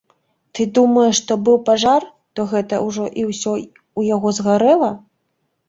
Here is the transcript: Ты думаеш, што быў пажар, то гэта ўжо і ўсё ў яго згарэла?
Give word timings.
Ты 0.59 0.65
думаеш, 0.77 1.19
што 1.19 1.37
быў 1.49 1.59
пажар, 1.67 2.07
то 2.35 2.47
гэта 2.55 2.81
ўжо 2.87 3.05
і 3.19 3.29
ўсё 3.29 3.53
ў 3.97 4.01
яго 4.17 4.29
згарэла? 4.43 4.93